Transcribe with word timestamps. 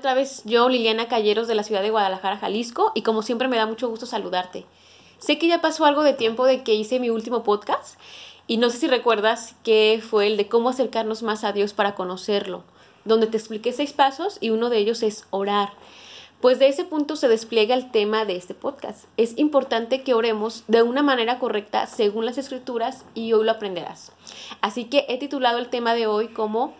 otra 0.00 0.14
vez 0.14 0.40
yo, 0.46 0.70
Liliana 0.70 1.08
Calleros 1.08 1.46
de 1.46 1.54
la 1.54 1.62
ciudad 1.62 1.82
de 1.82 1.90
Guadalajara, 1.90 2.38
Jalisco, 2.38 2.90
y 2.94 3.02
como 3.02 3.20
siempre 3.20 3.48
me 3.48 3.58
da 3.58 3.66
mucho 3.66 3.86
gusto 3.90 4.06
saludarte. 4.06 4.64
Sé 5.18 5.38
que 5.38 5.46
ya 5.46 5.60
pasó 5.60 5.84
algo 5.84 6.02
de 6.02 6.14
tiempo 6.14 6.46
de 6.46 6.62
que 6.62 6.74
hice 6.74 6.98
mi 6.98 7.10
último 7.10 7.42
podcast 7.42 8.00
y 8.46 8.56
no 8.56 8.70
sé 8.70 8.78
si 8.78 8.88
recuerdas 8.88 9.56
que 9.62 10.02
fue 10.02 10.26
el 10.26 10.38
de 10.38 10.48
cómo 10.48 10.70
acercarnos 10.70 11.22
más 11.22 11.44
a 11.44 11.52
Dios 11.52 11.74
para 11.74 11.94
conocerlo, 11.94 12.64
donde 13.04 13.26
te 13.26 13.36
expliqué 13.36 13.74
seis 13.74 13.92
pasos 13.92 14.38
y 14.40 14.48
uno 14.48 14.70
de 14.70 14.78
ellos 14.78 15.02
es 15.02 15.26
orar. 15.28 15.74
Pues 16.40 16.58
de 16.58 16.68
ese 16.68 16.86
punto 16.86 17.14
se 17.14 17.28
despliega 17.28 17.74
el 17.74 17.90
tema 17.90 18.24
de 18.24 18.36
este 18.36 18.54
podcast. 18.54 19.04
Es 19.18 19.36
importante 19.36 20.02
que 20.02 20.14
oremos 20.14 20.64
de 20.66 20.82
una 20.82 21.02
manera 21.02 21.38
correcta 21.38 21.86
según 21.86 22.24
las 22.24 22.38
escrituras 22.38 23.04
y 23.14 23.34
hoy 23.34 23.44
lo 23.44 23.52
aprenderás. 23.52 24.12
Así 24.62 24.86
que 24.86 25.04
he 25.10 25.18
titulado 25.18 25.58
el 25.58 25.68
tema 25.68 25.92
de 25.92 26.06
hoy 26.06 26.28
como 26.28 26.72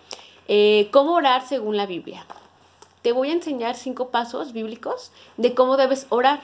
eh, 0.48 0.88
cómo 0.90 1.12
orar 1.12 1.46
según 1.46 1.76
la 1.76 1.84
Biblia. 1.84 2.24
Te 3.02 3.12
voy 3.12 3.30
a 3.30 3.32
enseñar 3.32 3.76
cinco 3.76 4.08
pasos 4.08 4.52
bíblicos 4.52 5.10
de 5.36 5.54
cómo 5.54 5.76
debes 5.76 6.06
orar. 6.10 6.40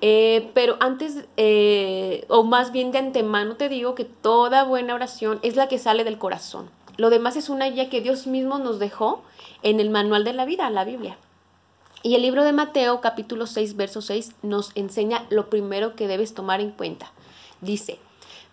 Eh, 0.00 0.50
pero 0.54 0.76
antes, 0.80 1.24
eh, 1.36 2.24
o 2.28 2.42
más 2.42 2.72
bien 2.72 2.90
de 2.92 2.98
antemano, 2.98 3.56
te 3.56 3.68
digo 3.68 3.94
que 3.94 4.04
toda 4.04 4.64
buena 4.64 4.94
oración 4.94 5.38
es 5.42 5.56
la 5.56 5.68
que 5.68 5.78
sale 5.78 6.04
del 6.04 6.18
corazón. 6.18 6.70
Lo 6.96 7.10
demás 7.10 7.36
es 7.36 7.48
una 7.48 7.66
guía 7.66 7.90
que 7.90 8.00
Dios 8.00 8.26
mismo 8.26 8.58
nos 8.58 8.78
dejó 8.78 9.22
en 9.62 9.80
el 9.80 9.90
manual 9.90 10.24
de 10.24 10.32
la 10.32 10.44
vida, 10.44 10.68
la 10.70 10.84
Biblia. 10.84 11.16
Y 12.02 12.14
el 12.14 12.22
libro 12.22 12.44
de 12.44 12.52
Mateo 12.52 13.00
capítulo 13.00 13.46
6, 13.46 13.76
verso 13.76 14.02
6 14.02 14.32
nos 14.42 14.72
enseña 14.74 15.24
lo 15.30 15.48
primero 15.48 15.96
que 15.96 16.06
debes 16.06 16.34
tomar 16.34 16.60
en 16.60 16.70
cuenta. 16.70 17.12
Dice, 17.62 17.98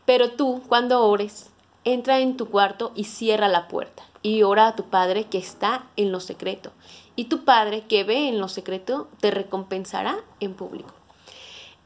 pero 0.05 0.32
tú 0.32 0.62
cuando 0.70 1.05
ores, 1.05 1.49
entra 1.84 2.20
en 2.20 2.38
tu 2.38 2.48
cuarto 2.48 2.91
y 2.95 3.05
cierra 3.05 3.48
la 3.48 3.68
puerta 3.68 4.04
y 4.23 4.43
ora 4.43 4.68
a 4.68 4.76
tu 4.76 4.85
Padre 4.85 5.26
que 5.26 5.38
está 5.38 5.85
en 5.98 6.12
lo 6.12 6.20
secreto. 6.20 6.71
Y 7.15 7.25
tu 7.25 7.43
Padre 7.43 7.83
que 7.88 8.03
ve 8.03 8.27
en 8.27 8.39
lo 8.39 8.47
secreto 8.47 9.09
te 9.20 9.31
recompensará 9.31 10.17
en 10.39 10.53
público. 10.53 10.93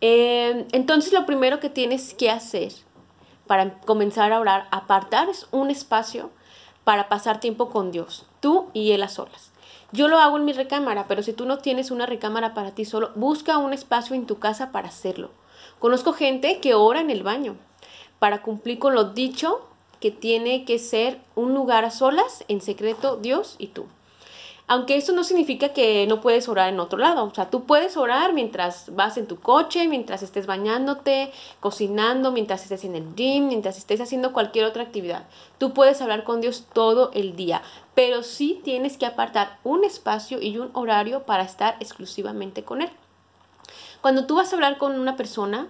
Eh, 0.01 0.67
entonces 0.71 1.13
lo 1.13 1.25
primero 1.25 1.59
que 1.59 1.69
tienes 1.69 2.13
que 2.13 2.29
hacer 2.29 2.71
para 3.47 3.79
comenzar 3.81 4.31
a 4.31 4.39
orar, 4.39 4.67
apartar 4.71 5.27
un 5.51 5.69
espacio 5.69 6.31
para 6.83 7.09
pasar 7.09 7.39
tiempo 7.39 7.69
con 7.69 7.91
Dios, 7.91 8.25
tú 8.39 8.69
y 8.73 8.91
Él 8.91 9.03
a 9.03 9.09
solas. 9.09 9.51
Yo 9.91 10.07
lo 10.07 10.19
hago 10.19 10.37
en 10.37 10.45
mi 10.45 10.53
recámara, 10.53 11.07
pero 11.07 11.23
si 11.23 11.33
tú 11.33 11.45
no 11.45 11.59
tienes 11.59 11.91
una 11.91 12.05
recámara 12.05 12.53
para 12.53 12.71
ti 12.71 12.85
solo, 12.85 13.11
busca 13.15 13.57
un 13.57 13.73
espacio 13.73 14.15
en 14.15 14.25
tu 14.25 14.39
casa 14.39 14.71
para 14.71 14.89
hacerlo. 14.89 15.31
Conozco 15.79 16.13
gente 16.13 16.59
que 16.59 16.73
ora 16.73 17.01
en 17.01 17.09
el 17.09 17.23
baño 17.23 17.55
para 18.19 18.41
cumplir 18.41 18.79
con 18.79 18.95
lo 18.95 19.05
dicho 19.05 19.67
que 19.99 20.11
tiene 20.11 20.65
que 20.65 20.79
ser 20.79 21.21
un 21.35 21.53
lugar 21.53 21.85
a 21.85 21.91
solas, 21.91 22.43
en 22.47 22.61
secreto, 22.61 23.17
Dios 23.17 23.55
y 23.57 23.67
tú. 23.67 23.85
Aunque 24.67 24.97
eso 24.97 25.13
no 25.13 25.23
significa 25.23 25.69
que 25.69 26.07
no 26.07 26.21
puedes 26.21 26.49
orar 26.49 26.69
en 26.69 26.79
otro 26.79 26.97
lado. 26.97 27.23
O 27.23 27.33
sea, 27.33 27.51
tú 27.51 27.65
puedes 27.65 27.97
orar 27.97 28.33
mientras 28.33 28.95
vas 28.95 29.17
en 29.17 29.27
tu 29.27 29.39
coche, 29.39 29.87
mientras 29.87 30.23
estés 30.23 30.47
bañándote, 30.47 31.31
cocinando, 31.59 32.31
mientras 32.31 32.63
estés 32.63 32.83
en 32.83 32.95
el 32.95 33.13
gym, 33.15 33.47
mientras 33.47 33.77
estés 33.77 34.01
haciendo 34.01 34.33
cualquier 34.33 34.65
otra 34.65 34.81
actividad. 34.81 35.27
Tú 35.59 35.73
puedes 35.73 36.01
hablar 36.01 36.23
con 36.23 36.41
Dios 36.41 36.65
todo 36.73 37.11
el 37.13 37.35
día, 37.35 37.61
pero 37.93 38.23
sí 38.23 38.59
tienes 38.63 38.97
que 38.97 39.05
apartar 39.05 39.59
un 39.63 39.83
espacio 39.83 40.41
y 40.41 40.57
un 40.57 40.71
horario 40.73 41.23
para 41.23 41.43
estar 41.43 41.75
exclusivamente 41.79 42.63
con 42.63 42.81
Él. 42.81 42.89
Cuando 44.01 44.25
tú 44.25 44.35
vas 44.35 44.51
a 44.51 44.55
hablar 44.55 44.79
con 44.79 44.99
una 44.99 45.15
persona, 45.15 45.67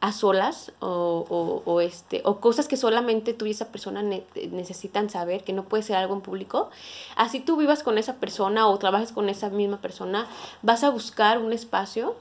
a 0.00 0.12
solas 0.12 0.72
o, 0.80 1.62
o, 1.64 1.80
este, 1.80 2.22
o 2.24 2.38
cosas 2.38 2.68
que 2.68 2.76
solamente 2.76 3.34
tú 3.34 3.46
y 3.46 3.50
esa 3.50 3.72
persona 3.72 4.02
necesitan 4.02 5.10
saber, 5.10 5.42
que 5.42 5.52
no 5.52 5.64
puede 5.64 5.82
ser 5.82 5.96
algo 5.96 6.14
en 6.14 6.20
público, 6.20 6.70
así 7.16 7.40
tú 7.40 7.56
vivas 7.56 7.82
con 7.82 7.98
esa 7.98 8.16
persona 8.16 8.68
o 8.68 8.78
trabajes 8.78 9.10
con 9.10 9.28
esa 9.28 9.50
misma 9.50 9.80
persona, 9.80 10.28
vas 10.62 10.84
a 10.84 10.90
buscar 10.90 11.38
un 11.38 11.52
espacio 11.52 12.14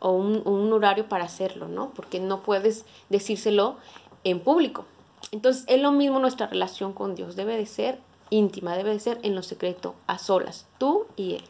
o 0.00 0.10
un, 0.10 0.42
un 0.46 0.72
horario 0.72 1.08
para 1.08 1.24
hacerlo, 1.24 1.68
¿no? 1.68 1.90
Porque 1.90 2.18
no 2.18 2.42
puedes 2.42 2.84
decírselo 3.08 3.76
en 4.24 4.40
público. 4.40 4.84
Entonces 5.30 5.64
es 5.68 5.80
lo 5.80 5.92
mismo 5.92 6.18
nuestra 6.18 6.48
relación 6.48 6.92
con 6.92 7.14
Dios, 7.14 7.36
debe 7.36 7.56
de 7.56 7.66
ser 7.66 8.00
íntima, 8.30 8.76
debe 8.76 8.90
de 8.90 8.98
ser 8.98 9.20
en 9.22 9.36
lo 9.36 9.42
secreto, 9.42 9.94
a 10.08 10.18
solas, 10.18 10.66
tú 10.78 11.06
y 11.16 11.34
Él 11.34 11.44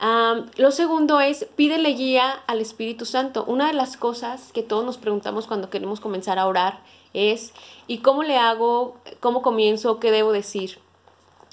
lo 0.00 0.70
segundo 0.70 1.20
es, 1.20 1.46
pídele 1.56 1.90
guía 1.90 2.42
al 2.46 2.60
Espíritu 2.60 3.04
Santo. 3.04 3.44
Una 3.46 3.68
de 3.68 3.72
las 3.72 3.96
cosas 3.96 4.52
que 4.52 4.62
todos 4.62 4.84
nos 4.84 4.98
preguntamos 4.98 5.46
cuando 5.46 5.70
queremos 5.70 6.00
comenzar 6.00 6.38
a 6.38 6.46
orar 6.46 6.80
es, 7.14 7.52
¿y 7.86 7.98
cómo 7.98 8.22
le 8.22 8.36
hago? 8.36 8.96
¿Cómo 9.20 9.42
comienzo? 9.42 9.98
¿Qué 9.98 10.10
debo 10.10 10.32
decir? 10.32 10.78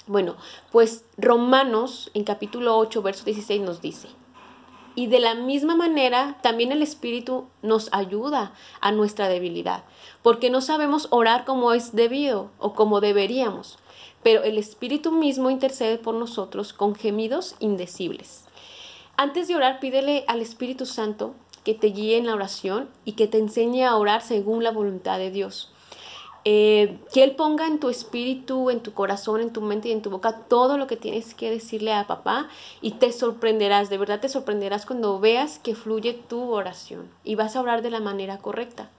Bueno, 0.06 0.36
pues 0.70 1.04
Romanos 1.16 2.10
en 2.12 2.24
capítulo 2.24 2.76
8, 2.76 3.00
verso 3.00 3.24
16 3.24 3.62
nos 3.62 3.80
dice, 3.80 4.08
y 4.94 5.06
de 5.06 5.18
la 5.18 5.34
misma 5.34 5.74
manera, 5.74 6.36
también 6.42 6.72
el 6.72 6.82
Espíritu 6.82 7.46
nos 7.62 7.88
ayuda 7.92 8.52
a 8.82 8.92
nuestra 8.92 9.28
debilidad, 9.28 9.84
porque 10.22 10.50
no 10.50 10.60
sabemos 10.60 11.08
orar 11.10 11.46
como 11.46 11.72
es 11.72 11.94
debido 11.94 12.50
o 12.58 12.74
como 12.74 13.00
deberíamos 13.00 13.78
pero 14.24 14.42
el 14.42 14.58
Espíritu 14.58 15.12
mismo 15.12 15.50
intercede 15.50 15.98
por 15.98 16.16
nosotros 16.16 16.72
con 16.72 16.96
gemidos 16.96 17.54
indecibles. 17.60 18.46
Antes 19.16 19.46
de 19.46 19.54
orar, 19.54 19.78
pídele 19.78 20.24
al 20.26 20.40
Espíritu 20.40 20.86
Santo 20.86 21.34
que 21.62 21.74
te 21.74 21.88
guíe 21.88 22.16
en 22.16 22.26
la 22.26 22.34
oración 22.34 22.88
y 23.04 23.12
que 23.12 23.28
te 23.28 23.38
enseñe 23.38 23.84
a 23.84 23.96
orar 23.96 24.22
según 24.22 24.64
la 24.64 24.72
voluntad 24.72 25.18
de 25.18 25.30
Dios. 25.30 25.70
Eh, 26.46 26.98
que 27.12 27.22
Él 27.22 27.36
ponga 27.36 27.66
en 27.66 27.80
tu 27.80 27.88
espíritu, 27.88 28.70
en 28.70 28.80
tu 28.80 28.92
corazón, 28.92 29.40
en 29.40 29.50
tu 29.50 29.62
mente 29.62 29.88
y 29.88 29.92
en 29.92 30.02
tu 30.02 30.10
boca 30.10 30.40
todo 30.40 30.76
lo 30.76 30.86
que 30.86 30.96
tienes 30.96 31.34
que 31.34 31.50
decirle 31.50 31.94
a 31.94 32.06
papá 32.06 32.48
y 32.82 32.92
te 32.92 33.12
sorprenderás, 33.12 33.88
de 33.88 33.96
verdad 33.96 34.20
te 34.20 34.28
sorprenderás 34.28 34.84
cuando 34.84 35.18
veas 35.20 35.58
que 35.58 35.74
fluye 35.74 36.12
tu 36.12 36.50
oración 36.50 37.08
y 37.24 37.34
vas 37.34 37.56
a 37.56 37.62
orar 37.62 37.80
de 37.80 37.90
la 37.90 38.00
manera 38.00 38.38
correcta. 38.38 38.90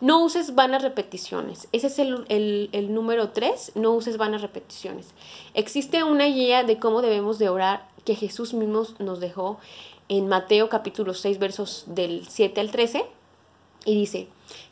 No 0.00 0.24
uses 0.24 0.54
vanas 0.54 0.82
repeticiones. 0.82 1.68
Ese 1.72 1.88
es 1.88 1.98
el, 1.98 2.94
número 2.94 3.30
tres. 3.30 3.72
No 3.74 3.92
uses 3.92 4.16
vanas 4.16 4.40
repeticiones. 4.40 5.08
Existe 5.52 6.04
una 6.04 6.24
guía 6.24 6.62
de 6.62 6.78
cómo 6.78 7.02
debemos 7.02 7.38
de 7.38 7.50
orar 7.50 7.86
que 8.06 8.14
Jesús 8.14 8.54
mismo 8.54 8.86
nos 8.98 9.20
dejó 9.20 9.58
en 10.08 10.26
Mateo 10.26 10.70
capítulo 10.70 11.12
6 11.12 11.38
versos 11.38 11.84
del 11.86 12.26
7 12.26 12.60
al 12.62 12.70
13. 12.70 13.04
Y 13.84 13.94
dice, 13.94 14.28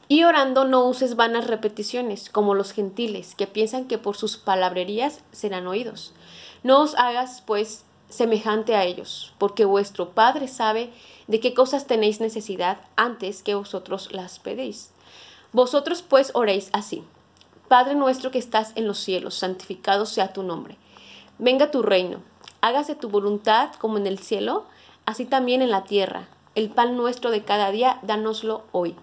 y 0.09 0.25
orando 0.25 0.65
no 0.65 0.87
uses 0.87 1.15
vanas 1.15 1.47
repeticiones 1.47 2.31
como 2.31 2.55
los 2.55 2.73
gentiles 2.73 3.35
que 3.35 3.47
piensan 3.47 3.87
que 3.87 3.99
por 3.99 4.17
sus 4.17 4.39
palabrerías 4.39 5.21
serán 5.33 5.67
oídos. 5.67 6.15
No 6.63 6.81
os 6.81 6.95
hagas 6.95 7.43
pues 7.47 7.85
semejante 8.09 8.75
a 8.75 8.85
ellos, 8.85 9.35
porque 9.37 9.67
vuestro 9.67 10.11
Padre 10.11 10.49
sabe 10.49 10.91
de 11.27 11.41
qué 11.41 11.53
cosas 11.53 11.87
tenéis 11.87 12.21
necesidad 12.21 12.79
antes 12.97 13.43
que 13.43 13.55
vosotros 13.55 14.11
las 14.13 14.39
pedéis. 14.39 14.91
Vosotros 15.53 16.03
pues 16.03 16.31
oréis 16.35 16.69
así. 16.73 17.05
Padre 17.69 17.95
nuestro 17.95 18.31
que 18.31 18.39
estás 18.39 18.73
en 18.77 18.87
los 18.87 18.99
cielos, 18.99 19.35
santificado 19.35 20.07
sea 20.07 20.33
tu 20.33 20.43
nombre. 20.43 20.77
Venga 21.39 21.71
tu 21.71 21.83
reino, 21.83 22.21
hágase 22.61 22.95
tu 22.95 23.09
voluntad 23.09 23.71
como 23.79 23.99
en 23.99 24.07
el 24.07 24.19
cielo, 24.19 24.65
así 25.07 25.25
también 25.25 25.63
en 25.63 25.71
la 25.71 25.85
tierra. 25.85 26.29
El 26.55 26.71
pan 26.71 26.97
nuestro 26.97 27.31
de 27.31 27.45
cada 27.45 27.71
día, 27.71 27.99
dánoslo 28.03 28.65
hoy. 28.73 28.95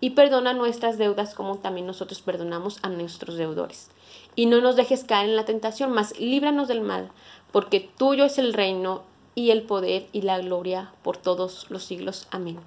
Y 0.00 0.10
perdona 0.10 0.52
nuestras 0.52 0.98
deudas 0.98 1.34
como 1.34 1.58
también 1.58 1.86
nosotros 1.86 2.20
perdonamos 2.20 2.78
a 2.82 2.88
nuestros 2.88 3.36
deudores. 3.36 3.90
Y 4.34 4.46
no 4.46 4.60
nos 4.60 4.76
dejes 4.76 5.04
caer 5.04 5.28
en 5.28 5.36
la 5.36 5.44
tentación, 5.44 5.92
mas 5.92 6.18
líbranos 6.18 6.68
del 6.68 6.80
mal, 6.80 7.10
porque 7.52 7.80
tuyo 7.80 8.24
es 8.24 8.38
el 8.38 8.54
reino 8.54 9.02
y 9.34 9.50
el 9.50 9.62
poder 9.62 10.08
y 10.12 10.22
la 10.22 10.38
gloria 10.38 10.90
por 11.02 11.16
todos 11.16 11.66
los 11.70 11.84
siglos. 11.84 12.26
Amén. 12.30 12.58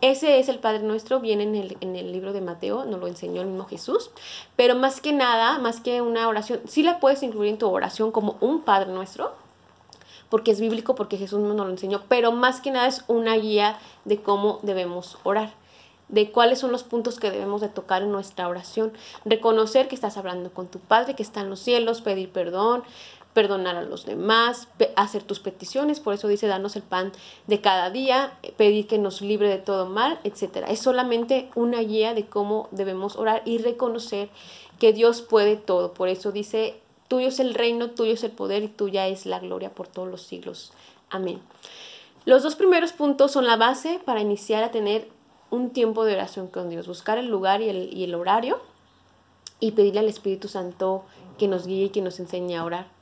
Ese 0.00 0.38
es 0.38 0.48
el 0.48 0.58
Padre 0.58 0.80
Nuestro, 0.80 1.20
viene 1.20 1.44
en 1.44 1.54
el, 1.54 1.76
en 1.80 1.96
el 1.96 2.12
libro 2.12 2.32
de 2.32 2.40
Mateo, 2.40 2.84
nos 2.84 3.00
lo 3.00 3.06
enseñó 3.06 3.40
el 3.40 3.48
mismo 3.48 3.64
Jesús, 3.64 4.10
pero 4.54 4.74
más 4.74 5.00
que 5.00 5.12
nada, 5.12 5.58
más 5.58 5.80
que 5.80 6.02
una 6.02 6.28
oración, 6.28 6.60
sí 6.66 6.82
la 6.82 7.00
puedes 7.00 7.22
incluir 7.22 7.50
en 7.50 7.58
tu 7.58 7.68
oración 7.68 8.12
como 8.12 8.36
un 8.40 8.60
Padre 8.60 8.92
Nuestro, 8.92 9.32
porque 10.28 10.50
es 10.50 10.60
bíblico, 10.60 10.94
porque 10.94 11.16
Jesús 11.16 11.40
nos 11.40 11.56
lo 11.56 11.68
enseñó, 11.68 12.02
pero 12.08 12.32
más 12.32 12.60
que 12.60 12.70
nada 12.70 12.88
es 12.88 13.04
una 13.08 13.36
guía 13.36 13.78
de 14.04 14.20
cómo 14.20 14.58
debemos 14.62 15.18
orar 15.22 15.52
de 16.08 16.30
cuáles 16.30 16.60
son 16.60 16.72
los 16.72 16.84
puntos 16.84 17.18
que 17.18 17.30
debemos 17.30 17.60
de 17.60 17.68
tocar 17.68 18.02
en 18.02 18.12
nuestra 18.12 18.48
oración. 18.48 18.92
Reconocer 19.24 19.88
que 19.88 19.94
estás 19.94 20.16
hablando 20.16 20.52
con 20.52 20.68
tu 20.68 20.78
Padre 20.78 21.14
que 21.14 21.22
está 21.22 21.40
en 21.40 21.50
los 21.50 21.60
cielos, 21.60 22.00
pedir 22.00 22.30
perdón, 22.30 22.84
perdonar 23.36 23.76
a 23.76 23.82
los 23.82 24.06
demás, 24.06 24.66
hacer 24.96 25.22
tus 25.22 25.40
peticiones, 25.40 26.00
por 26.00 26.14
eso 26.14 26.26
dice 26.26 26.46
darnos 26.46 26.74
el 26.74 26.80
pan 26.80 27.12
de 27.46 27.60
cada 27.60 27.90
día, 27.90 28.32
pedir 28.56 28.86
que 28.86 28.96
nos 28.96 29.20
libre 29.20 29.50
de 29.50 29.58
todo 29.58 29.84
mal, 29.84 30.18
etc. 30.24 30.64
Es 30.68 30.80
solamente 30.80 31.50
una 31.54 31.80
guía 31.80 32.14
de 32.14 32.24
cómo 32.24 32.70
debemos 32.70 33.14
orar 33.16 33.42
y 33.44 33.58
reconocer 33.58 34.30
que 34.78 34.94
Dios 34.94 35.20
puede 35.20 35.56
todo. 35.58 35.92
Por 35.92 36.08
eso 36.08 36.32
dice, 36.32 36.80
tuyo 37.08 37.28
es 37.28 37.38
el 37.38 37.52
reino, 37.52 37.90
tuyo 37.90 38.14
es 38.14 38.24
el 38.24 38.30
poder 38.30 38.62
y 38.62 38.68
tuya 38.68 39.06
es 39.06 39.26
la 39.26 39.38
gloria 39.38 39.68
por 39.68 39.86
todos 39.86 40.08
los 40.08 40.22
siglos. 40.22 40.72
Amén. 41.10 41.42
Los 42.24 42.42
dos 42.42 42.56
primeros 42.56 42.94
puntos 42.94 43.32
son 43.32 43.44
la 43.44 43.58
base 43.58 44.00
para 44.02 44.22
iniciar 44.22 44.64
a 44.64 44.70
tener 44.70 45.10
un 45.50 45.74
tiempo 45.74 46.06
de 46.06 46.14
oración 46.14 46.46
con 46.46 46.70
Dios, 46.70 46.88
buscar 46.88 47.18
el 47.18 47.26
lugar 47.26 47.60
y 47.60 47.68
el, 47.68 47.92
y 47.92 48.04
el 48.04 48.14
horario 48.14 48.60
y 49.60 49.72
pedirle 49.72 50.00
al 50.00 50.08
Espíritu 50.08 50.48
Santo 50.48 51.04
que 51.36 51.48
nos 51.48 51.66
guíe 51.66 51.84
y 51.84 51.90
que 51.90 52.00
nos 52.00 52.18
enseñe 52.18 52.56
a 52.56 52.64
orar. 52.64 52.95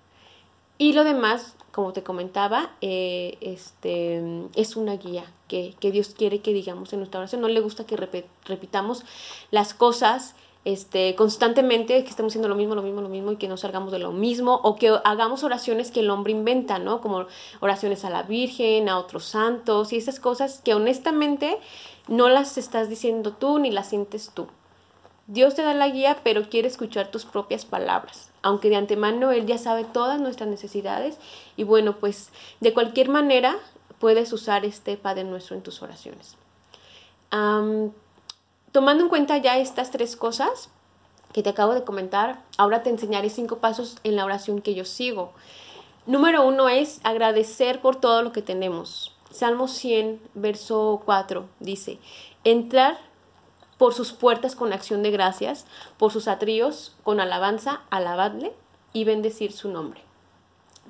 Y 0.76 0.92
lo 0.92 1.04
demás, 1.04 1.54
como 1.72 1.92
te 1.92 2.02
comentaba, 2.02 2.72
eh, 2.80 3.38
este, 3.40 4.22
es 4.56 4.76
una 4.76 4.96
guía 4.96 5.24
que, 5.48 5.74
Dios 5.80 6.14
quiere 6.16 6.40
que 6.40 6.52
digamos 6.52 6.92
en 6.92 6.98
nuestra 7.00 7.20
oración. 7.20 7.40
No 7.40 7.48
le 7.48 7.60
gusta 7.60 7.84
que 7.86 7.96
repitamos 7.96 9.04
las 9.50 9.72
cosas 9.72 10.34
este, 10.64 11.14
constantemente, 11.14 12.02
que 12.02 12.10
estemos 12.10 12.32
haciendo 12.32 12.48
lo 12.48 12.56
mismo, 12.56 12.74
lo 12.74 12.82
mismo, 12.82 13.02
lo 13.02 13.08
mismo 13.08 13.32
y 13.32 13.36
que 13.36 13.48
no 13.48 13.56
salgamos 13.56 13.92
de 13.92 13.98
lo 13.98 14.12
mismo 14.12 14.60
o 14.64 14.76
que 14.76 14.98
hagamos 15.04 15.44
oraciones 15.44 15.90
que 15.90 16.00
el 16.00 16.10
hombre 16.10 16.32
inventa, 16.32 16.78
¿no? 16.78 17.00
Como 17.00 17.26
oraciones 17.60 18.04
a 18.04 18.10
la 18.10 18.22
Virgen, 18.22 18.88
a 18.88 18.98
otros 18.98 19.24
santos 19.24 19.92
y 19.92 19.96
esas 19.96 20.18
cosas 20.18 20.60
que 20.64 20.74
honestamente 20.74 21.58
no 22.08 22.28
las 22.28 22.58
estás 22.58 22.88
diciendo 22.88 23.32
tú 23.32 23.58
ni 23.58 23.70
las 23.70 23.90
sientes 23.90 24.30
tú. 24.34 24.48
Dios 25.26 25.54
te 25.54 25.62
da 25.62 25.72
la 25.72 25.88
guía, 25.88 26.18
pero 26.22 26.50
quiere 26.50 26.68
escuchar 26.68 27.10
tus 27.10 27.24
propias 27.24 27.64
palabras, 27.64 28.30
aunque 28.42 28.68
de 28.68 28.76
antemano 28.76 29.32
Él 29.32 29.46
ya 29.46 29.56
sabe 29.56 29.84
todas 29.84 30.20
nuestras 30.20 30.48
necesidades 30.48 31.18
y 31.56 31.64
bueno, 31.64 31.96
pues 31.96 32.30
de 32.60 32.74
cualquier 32.74 33.08
manera 33.08 33.56
puedes 33.98 34.32
usar 34.32 34.64
este 34.64 34.96
Padre 34.96 35.24
nuestro 35.24 35.56
en 35.56 35.62
tus 35.62 35.82
oraciones. 35.82 36.36
Tomando 37.30 39.04
en 39.04 39.08
cuenta 39.08 39.38
ya 39.38 39.58
estas 39.58 39.90
tres 39.90 40.14
cosas 40.14 40.68
que 41.32 41.42
te 41.42 41.50
acabo 41.50 41.74
de 41.74 41.84
comentar, 41.84 42.40
ahora 42.58 42.82
te 42.82 42.90
enseñaré 42.90 43.30
cinco 43.30 43.58
pasos 43.58 43.98
en 44.04 44.16
la 44.16 44.24
oración 44.24 44.60
que 44.60 44.74
yo 44.74 44.84
sigo. 44.84 45.32
Número 46.06 46.46
uno 46.46 46.68
es 46.68 47.00
agradecer 47.02 47.80
por 47.80 47.96
todo 47.96 48.22
lo 48.22 48.30
que 48.30 48.42
tenemos. 48.42 49.12
Salmo 49.30 49.68
100, 49.68 50.20
verso 50.34 51.02
4 51.04 51.46
dice, 51.60 51.98
entrar 52.44 52.98
por 53.78 53.94
sus 53.94 54.12
puertas 54.12 54.54
con 54.56 54.72
acción 54.72 55.02
de 55.02 55.10
gracias, 55.10 55.66
por 55.98 56.12
sus 56.12 56.28
atríos 56.28 56.94
con 57.02 57.20
alabanza, 57.20 57.82
alabadle 57.90 58.52
y 58.92 59.04
bendecir 59.04 59.52
su 59.52 59.68
nombre. 59.68 60.00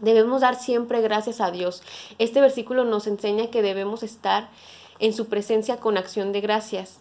Debemos 0.00 0.40
dar 0.40 0.56
siempre 0.56 1.00
gracias 1.00 1.40
a 1.40 1.50
Dios. 1.50 1.82
Este 2.18 2.40
versículo 2.40 2.84
nos 2.84 3.06
enseña 3.06 3.48
que 3.48 3.62
debemos 3.62 4.02
estar 4.02 4.48
en 4.98 5.12
su 5.12 5.26
presencia 5.26 5.78
con 5.78 5.96
acción 5.96 6.32
de 6.32 6.40
gracias. 6.40 6.98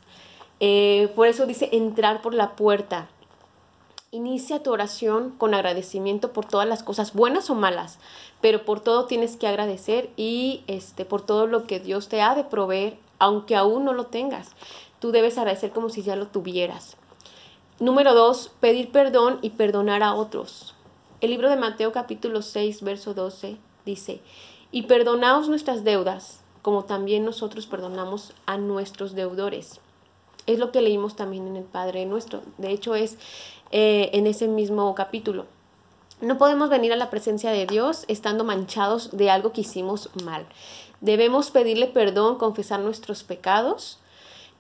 Eh, 0.60 1.12
por 1.16 1.28
eso 1.28 1.46
dice 1.46 1.70
entrar 1.72 2.22
por 2.22 2.34
la 2.34 2.56
puerta. 2.56 3.10
Inicia 4.12 4.62
tu 4.62 4.72
oración 4.72 5.32
con 5.32 5.56
agradecimiento 5.56 6.34
por 6.34 6.46
todas 6.46 6.68
las 6.68 6.84
cosas 6.84 7.14
buenas 7.14 7.50
o 7.50 7.56
malas, 7.56 7.98
pero 8.42 8.64
por 8.64 8.80
todo 8.80 9.06
tienes 9.06 9.38
que 9.38 9.48
agradecer 9.48 10.12
y 10.16 10.64
este, 10.68 11.04
por 11.04 11.26
todo 11.26 11.48
lo 11.48 11.66
que 11.66 11.80
Dios 11.80 12.10
te 12.10 12.22
ha 12.22 12.36
de 12.36 12.44
proveer, 12.44 12.98
aunque 13.18 13.56
aún 13.56 13.86
no 13.86 13.94
lo 13.94 14.06
tengas. 14.06 14.52
Tú 15.04 15.12
debes 15.12 15.38
agradecer 15.38 15.72
como 15.72 15.90
si 15.90 16.02
ya 16.02 16.16
lo 16.16 16.28
tuvieras. 16.28 16.96
Número 17.78 18.14
dos, 18.14 18.52
pedir 18.62 18.90
perdón 18.90 19.38
y 19.42 19.50
perdonar 19.50 20.02
a 20.02 20.14
otros. 20.14 20.76
El 21.20 21.32
libro 21.32 21.50
de 21.50 21.58
Mateo 21.58 21.92
capítulo 21.92 22.42
6, 22.42 22.82
verso 22.84 23.14
12 23.14 23.58
dice, 23.86 24.22
y 24.72 24.84
perdonaos 24.84 25.50
nuestras 25.50 25.84
deudas, 25.84 26.40
como 26.62 26.86
también 26.86 27.26
nosotros 27.26 27.68
perdonamos 27.68 28.32
a 28.46 28.56
nuestros 28.56 29.14
deudores. 29.14 29.82
Es 30.46 30.58
lo 30.58 30.72
que 30.72 30.82
leímos 30.82 31.18
también 31.18 31.48
en 31.48 31.58
el 31.58 31.66
Padre 31.66 32.06
Nuestro. 32.06 32.42
De 32.58 32.72
hecho, 32.72 32.96
es 32.96 33.18
eh, 33.72 34.10
en 34.14 34.26
ese 34.26 34.48
mismo 34.48 34.96
capítulo. 34.96 35.48
No 36.22 36.38
podemos 36.38 36.70
venir 36.70 36.94
a 36.94 36.96
la 36.96 37.10
presencia 37.10 37.52
de 37.52 37.66
Dios 37.66 38.06
estando 38.08 38.46
manchados 38.46 39.10
de 39.12 39.30
algo 39.30 39.52
que 39.52 39.60
hicimos 39.60 40.10
mal. 40.24 40.46
Debemos 41.02 41.52
pedirle 41.52 41.88
perdón, 41.88 42.38
confesar 42.38 42.80
nuestros 42.80 43.26
pecados 43.26 44.00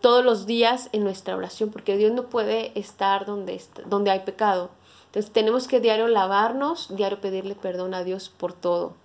todos 0.03 0.25
los 0.25 0.45
días 0.45 0.89
en 0.91 1.05
nuestra 1.05 1.33
oración, 1.37 1.69
porque 1.69 1.95
Dios 1.95 2.11
no 2.11 2.23
puede 2.23 2.77
estar 2.77 3.25
donde, 3.25 3.61
donde 3.85 4.11
hay 4.11 4.19
pecado. 4.19 4.69
Entonces 5.05 5.31
tenemos 5.31 5.69
que 5.69 5.79
diario 5.79 6.09
lavarnos, 6.09 6.93
diario 6.93 7.21
pedirle 7.21 7.55
perdón 7.55 7.93
a 7.93 8.03
Dios 8.03 8.27
por 8.27 8.51
todo. 8.51 8.95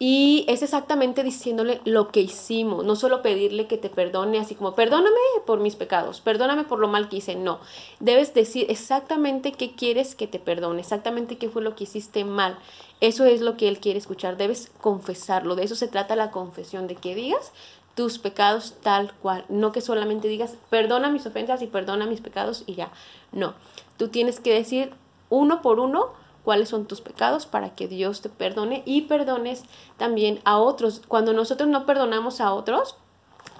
Y 0.00 0.44
es 0.48 0.62
exactamente 0.62 1.22
diciéndole 1.22 1.80
lo 1.84 2.08
que 2.08 2.22
hicimos, 2.22 2.84
no 2.84 2.96
solo 2.96 3.22
pedirle 3.22 3.68
que 3.68 3.78
te 3.78 3.88
perdone, 3.88 4.40
así 4.40 4.56
como, 4.56 4.74
perdóname 4.74 5.16
por 5.46 5.60
mis 5.60 5.76
pecados, 5.76 6.20
perdóname 6.20 6.64
por 6.64 6.80
lo 6.80 6.88
mal 6.88 7.08
que 7.08 7.18
hice, 7.18 7.36
no. 7.36 7.60
Debes 8.00 8.34
decir 8.34 8.66
exactamente 8.68 9.52
qué 9.52 9.76
quieres 9.76 10.16
que 10.16 10.26
te 10.26 10.40
perdone, 10.40 10.80
exactamente 10.80 11.38
qué 11.38 11.48
fue 11.48 11.62
lo 11.62 11.76
que 11.76 11.84
hiciste 11.84 12.24
mal. 12.24 12.58
Eso 13.00 13.26
es 13.26 13.42
lo 13.42 13.56
que 13.56 13.68
Él 13.68 13.78
quiere 13.78 14.00
escuchar, 14.00 14.36
debes 14.36 14.72
confesarlo, 14.80 15.54
de 15.54 15.62
eso 15.62 15.76
se 15.76 15.86
trata 15.86 16.16
la 16.16 16.32
confesión, 16.32 16.88
de 16.88 16.96
que 16.96 17.14
digas 17.14 17.52
tus 17.96 18.18
pecados 18.18 18.74
tal 18.82 19.12
cual, 19.14 19.46
no 19.48 19.72
que 19.72 19.80
solamente 19.80 20.28
digas, 20.28 20.56
perdona 20.68 21.10
mis 21.10 21.26
ofensas 21.26 21.62
y 21.62 21.66
perdona 21.66 22.06
mis 22.06 22.20
pecados 22.20 22.62
y 22.66 22.74
ya, 22.74 22.92
no. 23.32 23.54
Tú 23.96 24.08
tienes 24.08 24.38
que 24.38 24.52
decir 24.52 24.92
uno 25.30 25.62
por 25.62 25.80
uno, 25.80 26.10
cuáles 26.44 26.68
son 26.68 26.84
tus 26.84 27.00
pecados 27.00 27.46
para 27.46 27.74
que 27.74 27.88
Dios 27.88 28.20
te 28.20 28.28
perdone 28.28 28.82
y 28.84 29.02
perdones 29.02 29.64
también 29.96 30.40
a 30.44 30.58
otros. 30.58 31.02
Cuando 31.08 31.32
nosotros 31.32 31.70
no 31.70 31.86
perdonamos 31.86 32.40
a 32.42 32.52
otros, 32.52 32.96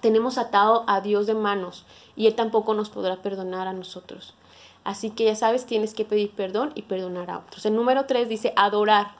tenemos 0.02 0.36
atado 0.36 0.84
a 0.86 1.00
Dios 1.00 1.26
de 1.26 1.34
manos 1.34 1.86
y 2.14 2.26
Él 2.26 2.34
tampoco 2.34 2.74
nos 2.74 2.90
podrá 2.90 3.16
perdonar 3.16 3.66
a 3.66 3.72
nosotros. 3.72 4.34
Así 4.84 5.10
que 5.10 5.24
ya 5.24 5.34
sabes, 5.34 5.64
tienes 5.64 5.94
que 5.94 6.04
pedir 6.04 6.30
perdón 6.30 6.72
y 6.74 6.82
perdonar 6.82 7.30
a 7.30 7.38
otros. 7.38 7.64
El 7.64 7.74
número 7.74 8.04
tres 8.04 8.28
dice 8.28 8.52
adorar. 8.54 9.16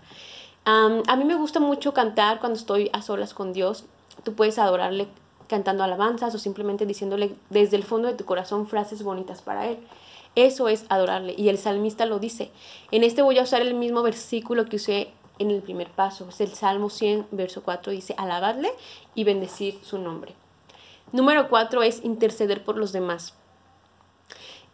a 0.66 1.16
mí 1.16 1.24
me 1.24 1.36
gusta 1.36 1.58
mucho 1.58 1.94
cantar 1.94 2.38
cuando 2.38 2.58
estoy 2.58 2.90
a 2.92 3.00
solas 3.00 3.32
con 3.32 3.54
Dios. 3.54 3.86
Tú 4.24 4.34
puedes 4.34 4.58
adorarle 4.58 5.08
cantando 5.48 5.84
alabanzas 5.84 6.34
o 6.34 6.38
simplemente 6.38 6.86
diciéndole 6.86 7.34
desde 7.50 7.76
el 7.76 7.84
fondo 7.84 8.08
de 8.08 8.14
tu 8.14 8.24
corazón 8.24 8.66
frases 8.66 9.02
bonitas 9.02 9.42
para 9.42 9.66
Él. 9.68 9.78
Eso 10.34 10.68
es 10.68 10.84
adorarle. 10.88 11.34
Y 11.36 11.48
el 11.48 11.58
salmista 11.58 12.04
lo 12.04 12.18
dice. 12.18 12.50
En 12.90 13.04
este 13.04 13.22
voy 13.22 13.38
a 13.38 13.42
usar 13.42 13.62
el 13.62 13.74
mismo 13.74 14.02
versículo 14.02 14.66
que 14.66 14.76
usé 14.76 15.12
en 15.38 15.50
el 15.50 15.62
primer 15.62 15.90
paso. 15.90 16.28
Es 16.28 16.40
el 16.40 16.52
Salmo 16.52 16.90
100, 16.90 17.28
verso 17.30 17.62
4. 17.62 17.92
Dice, 17.92 18.14
alabadle 18.18 18.70
y 19.14 19.24
bendecir 19.24 19.78
su 19.82 19.98
nombre. 19.98 20.34
Número 21.12 21.48
4 21.48 21.82
es 21.82 22.04
interceder 22.04 22.64
por 22.64 22.76
los 22.76 22.92
demás. 22.92 23.34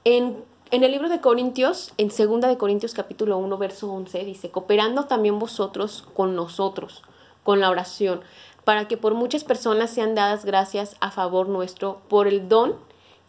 En, 0.04 0.44
en 0.70 0.82
el 0.82 0.90
libro 0.90 1.08
de 1.08 1.20
Corintios, 1.20 1.92
en 1.96 2.08
2 2.08 2.40
de 2.40 2.58
Corintios 2.58 2.94
capítulo 2.94 3.38
1, 3.38 3.58
verso 3.58 3.92
11, 3.92 4.24
dice, 4.24 4.50
cooperando 4.50 5.04
también 5.04 5.38
vosotros 5.38 6.04
con 6.14 6.34
nosotros, 6.34 7.02
con 7.44 7.60
la 7.60 7.70
oración, 7.70 8.22
para 8.64 8.88
que 8.88 8.96
por 8.96 9.14
muchas 9.14 9.44
personas 9.44 9.90
sean 9.90 10.14
dadas 10.14 10.44
gracias 10.44 10.96
a 11.00 11.10
favor 11.10 11.48
nuestro 11.48 12.00
por 12.08 12.28
el 12.28 12.48
don 12.48 12.76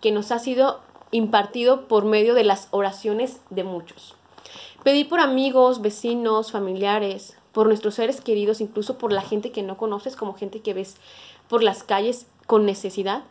que 0.02 0.12
nos 0.12 0.32
ha 0.32 0.40
sido 0.40 0.80
impartido 1.12 1.88
por 1.88 2.06
medio 2.06 2.34
de 2.34 2.44
las 2.44 2.68
oraciones 2.72 3.40
de 3.50 3.64
muchos. 3.64 4.16
Pedir 4.84 5.08
por 5.08 5.20
amigos, 5.20 5.82
vecinos, 5.82 6.52
familiares, 6.52 7.38
por 7.54 7.68
nuestros 7.68 7.96
seres 7.96 8.20
queridos, 8.20 8.60
incluso 8.60 8.98
por 8.98 9.14
la 9.14 9.22
gente 9.22 9.52
que 9.52 9.64
no 9.64 9.78
conoces, 9.78 10.16
como 10.16 10.34
gente 10.34 10.62
que 10.62 10.74
ves 10.74 10.98
por 11.48 11.64
las 11.64 11.84
calles 11.84 12.26
con 12.48 12.66
necesidad, 12.66 13.24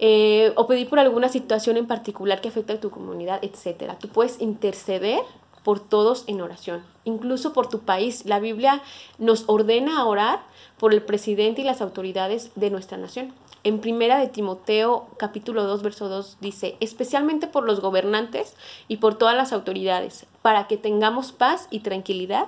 eh, 0.00 0.52
o 0.56 0.66
pedir 0.66 0.88
por 0.88 0.98
alguna 0.98 1.28
situación 1.28 1.76
en 1.76 1.86
particular 1.86 2.40
que 2.40 2.48
afecte 2.48 2.74
a 2.74 2.80
tu 2.80 2.90
comunidad, 2.90 3.42
etc. 3.42 3.94
Tú 3.98 4.08
puedes 4.08 4.40
interceder 4.40 5.20
por 5.68 5.80
todos 5.80 6.24
en 6.28 6.40
oración, 6.40 6.82
incluso 7.04 7.52
por 7.52 7.68
tu 7.68 7.80
país. 7.80 8.24
La 8.24 8.40
Biblia 8.40 8.80
nos 9.18 9.44
ordena 9.48 10.06
orar 10.06 10.40
por 10.78 10.94
el 10.94 11.02
presidente 11.02 11.60
y 11.60 11.64
las 11.64 11.82
autoridades 11.82 12.50
de 12.54 12.70
nuestra 12.70 12.96
nación. 12.96 13.34
En 13.64 13.78
primera 13.78 14.18
de 14.18 14.28
Timoteo 14.28 15.08
capítulo 15.18 15.64
2 15.64 15.82
verso 15.82 16.08
2 16.08 16.38
dice, 16.40 16.78
especialmente 16.80 17.48
por 17.48 17.64
los 17.64 17.80
gobernantes 17.80 18.54
y 18.88 18.96
por 18.96 19.16
todas 19.16 19.36
las 19.36 19.52
autoridades, 19.52 20.24
para 20.40 20.68
que 20.68 20.78
tengamos 20.78 21.32
paz 21.32 21.68
y 21.70 21.80
tranquilidad 21.80 22.46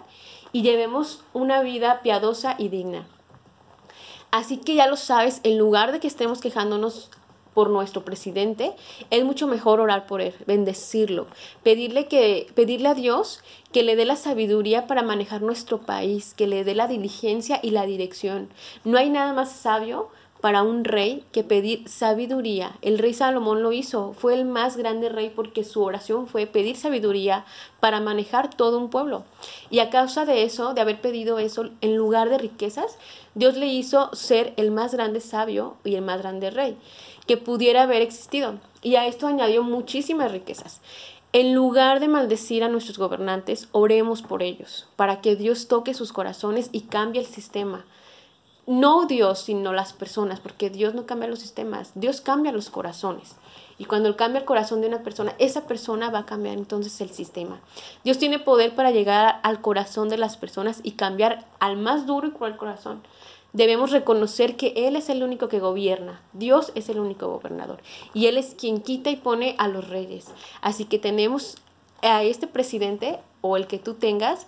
y 0.53 0.63
llevemos 0.63 1.23
una 1.35 1.61
vida 1.61 2.01
piadosa 2.01 2.55
y 2.57 2.71
digna. 2.71 3.07
Así 4.31 4.57
que 4.57 4.77
ya 4.77 4.87
lo 4.87 4.97
sabes, 4.97 5.41
en 5.43 5.59
lugar 5.59 5.93
de 5.93 6.01
que 6.01 6.09
estemos 6.09 6.41
quejándonos 6.41 7.11
por 7.55 7.71
nuestro 7.71 8.05
presidente, 8.05 8.73
es 9.11 9.25
mucho 9.25 9.47
mejor 9.47 9.81
orar 9.81 10.07
por 10.07 10.21
él, 10.21 10.35
bendecirlo, 10.47 11.27
pedirle 11.63 12.07
que 12.07 12.47
pedirle 12.55 12.89
a 12.89 12.95
Dios 12.95 13.43
que 13.73 13.83
le 13.83 13.97
dé 13.97 14.05
la 14.05 14.17
sabiduría 14.17 14.87
para 14.87 15.03
manejar 15.03 15.43
nuestro 15.43 15.79
país, 15.79 16.35
que 16.35 16.47
le 16.47 16.65
dé 16.65 16.75
la 16.75 16.87
diligencia 16.89 17.61
y 17.63 17.71
la 17.71 17.87
dirección. 17.87 18.49
No 18.85 18.99
hay 18.99 19.11
nada 19.11 19.33
más 19.33 19.53
sabio 19.53 20.09
para 20.41 20.63
un 20.63 20.85
rey 20.85 21.25
que 21.33 21.45
pedir 21.45 21.89
sabiduría. 21.89 22.73
El 22.83 22.99
rey 22.99 23.13
Salomón 23.15 23.63
lo 23.63 23.73
hizo, 23.73 24.15
fue 24.15 24.35
el 24.35 24.45
más 24.45 24.77
grande 24.77 25.09
rey 25.09 25.31
porque 25.35 25.65
su 25.65 25.83
oración 25.83 26.27
fue 26.27 26.47
pedir 26.47 26.77
sabiduría 26.77 27.45
para 27.79 28.01
manejar 28.01 28.55
todo 28.55 28.79
un 28.79 28.91
pueblo. 28.91 29.25
Y 29.71 29.81
a 29.81 29.91
causa 29.91 30.25
de 30.25 30.43
eso, 30.45 30.75
de 30.75 30.81
haber 30.81 31.01
pedido 31.01 31.39
eso, 31.39 31.71
en 31.81 31.97
lugar 31.97 32.31
de 32.31 32.39
riquezas, 32.39 32.99
Dios 33.35 33.57
le 33.57 33.67
hizo 33.67 34.15
ser 34.15 34.55
el 34.57 34.71
más 34.71 34.95
grande 34.95 35.21
sabio 35.21 35.77
y 35.85 35.95
el 35.95 36.03
más 36.03 36.21
grande 36.21 36.51
rey 36.51 36.77
que 37.27 37.37
pudiera 37.37 37.83
haber 37.83 38.03
existido. 38.03 38.55
Y 38.83 38.97
a 38.97 39.07
esto 39.07 39.27
añadió 39.27 39.63
muchísimas 39.63 40.33
riquezas. 40.33 40.81
En 41.33 41.55
lugar 41.55 42.01
de 42.01 42.09
maldecir 42.09 42.65
a 42.65 42.69
nuestros 42.69 42.99
gobernantes, 42.99 43.69
oremos 43.73 44.23
por 44.23 44.43
ellos, 44.43 44.89
para 44.97 45.21
que 45.21 45.37
Dios 45.37 45.69
toque 45.69 45.95
sus 45.95 46.13
corazones 46.13 46.71
y 46.73 46.83
cambie 46.83 47.21
el 47.21 47.27
sistema 47.27 47.85
no 48.71 49.07
Dios, 49.07 49.41
sino 49.41 49.73
las 49.73 49.93
personas, 49.93 50.39
porque 50.39 50.71
Dios 50.71 50.95
no 50.95 51.05
cambia 51.05 51.29
los 51.29 51.41
sistemas, 51.41 51.91
Dios 51.97 52.21
cambia 52.21 52.53
los 52.53 52.71
corazones. 52.71 53.35
Y 53.79 53.87
cuando 53.87 54.09
Él 54.09 54.15
cambia 54.15 54.39
el 54.39 54.45
corazón 54.45 54.81
de 54.81 54.87
una 54.87 55.03
persona, 55.03 55.35
esa 55.39 55.67
persona 55.67 56.09
va 56.09 56.21
a 56.21 56.27
cambiar 56.27 56.57
entonces 56.57 57.01
el 57.01 57.11
sistema. 57.11 57.61
Dios 58.05 58.19
tiene 58.19 58.39
poder 58.39 58.77
para 58.77 58.93
llegar 58.93 59.41
al 59.43 59.61
corazón 59.61 60.09
de 60.09 60.19
las 60.19 60.37
personas 60.37 60.81
y 60.85 60.93
cambiar 60.93 61.47
al 61.59 61.79
más 61.79 62.07
duro 62.07 62.29
y 62.29 62.31
cruel 62.31 62.57
corazón. 62.57 63.03
Debemos 63.53 63.91
reconocer 63.91 64.57
que 64.57 64.73
Él 64.77 64.97
es 64.97 65.09
el 65.09 65.23
único 65.23 65.49
que 65.49 65.59
gobierna. 65.59 66.23
Dios 66.33 66.73
es 66.75 66.89
el 66.89 67.01
único 67.01 67.29
gobernador. 67.29 67.81
Y 68.15 68.27
Él 68.27 68.37
es 68.37 68.55
quien 68.55 68.81
quita 68.81 69.11
y 69.11 69.17
pone 69.17 69.57
a 69.59 69.69
los 69.69 69.89
reyes. 69.89 70.27
Así 70.61 70.85
que 70.85 70.99
tenemos 70.99 71.57
a 72.03 72.23
este 72.23 72.47
presidente 72.47 73.19
o 73.41 73.57
el 73.57 73.67
que 73.67 73.79
tú 73.79 73.95
tengas. 73.95 74.47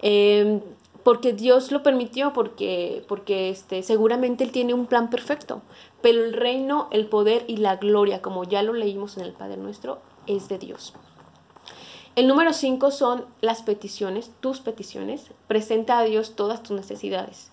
Em, 0.00 0.60
porque 1.02 1.32
Dios 1.32 1.70
lo 1.70 1.82
permitió, 1.82 2.32
porque, 2.32 3.04
porque 3.08 3.50
este, 3.50 3.82
seguramente 3.82 4.44
Él 4.44 4.52
tiene 4.52 4.74
un 4.74 4.86
plan 4.86 5.10
perfecto. 5.10 5.62
Pero 6.02 6.24
el 6.24 6.32
reino, 6.32 6.88
el 6.90 7.06
poder 7.06 7.44
y 7.46 7.58
la 7.58 7.76
gloria, 7.76 8.20
como 8.20 8.44
ya 8.44 8.62
lo 8.62 8.72
leímos 8.72 9.16
en 9.16 9.24
el 9.24 9.32
Padre 9.32 9.56
Nuestro, 9.56 10.00
es 10.26 10.48
de 10.48 10.58
Dios. 10.58 10.94
El 12.16 12.28
número 12.28 12.52
5 12.52 12.90
son 12.90 13.24
las 13.40 13.62
peticiones, 13.62 14.30
tus 14.40 14.60
peticiones. 14.60 15.30
Presenta 15.48 15.98
a 15.98 16.04
Dios 16.04 16.36
todas 16.36 16.62
tus 16.62 16.76
necesidades. 16.76 17.50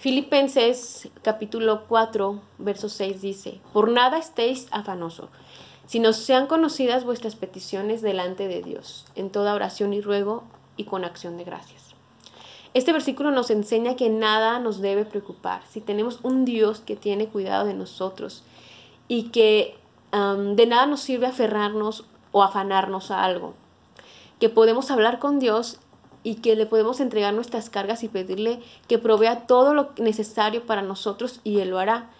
Filipenses 0.00 1.10
capítulo 1.20 1.82
4, 1.86 2.40
verso 2.56 2.88
6 2.88 3.20
dice, 3.20 3.60
Por 3.74 3.90
nada 3.90 4.16
estéis 4.16 4.66
afanoso, 4.70 5.28
sino 5.84 6.14
sean 6.14 6.46
conocidas 6.46 7.04
vuestras 7.04 7.36
peticiones 7.36 8.00
delante 8.00 8.48
de 8.48 8.62
Dios, 8.62 9.04
en 9.14 9.28
toda 9.28 9.52
oración 9.52 9.92
y 9.92 10.00
ruego 10.00 10.44
y 10.78 10.84
con 10.84 11.04
acción 11.04 11.36
de 11.36 11.44
gracias. 11.44 11.94
Este 12.72 12.94
versículo 12.94 13.30
nos 13.30 13.50
enseña 13.50 13.94
que 13.94 14.08
nada 14.08 14.58
nos 14.58 14.80
debe 14.80 15.04
preocupar. 15.04 15.60
Si 15.68 15.82
tenemos 15.82 16.20
un 16.22 16.46
Dios 16.46 16.80
que 16.80 16.96
tiene 16.96 17.28
cuidado 17.28 17.66
de 17.66 17.74
nosotros 17.74 18.42
y 19.06 19.24
que 19.24 19.76
de 20.12 20.66
nada 20.66 20.86
nos 20.86 21.00
sirve 21.00 21.26
aferrarnos 21.26 22.06
o 22.32 22.42
afanarnos 22.42 23.10
a 23.10 23.22
algo, 23.22 23.52
que 24.38 24.48
podemos 24.48 24.90
hablar 24.90 25.18
con 25.18 25.40
Dios 25.40 25.78
y 26.22 26.36
que 26.36 26.56
le 26.56 26.66
podemos 26.66 27.00
entregar 27.00 27.34
nuestras 27.34 27.70
cargas 27.70 28.02
y 28.02 28.08
pedirle 28.08 28.60
que 28.88 28.98
provea 28.98 29.46
todo 29.46 29.74
lo 29.74 29.90
necesario 29.98 30.66
para 30.66 30.82
nosotros 30.82 31.40
y 31.44 31.60
Él 31.60 31.70
lo 31.70 31.78
hará. 31.78 32.10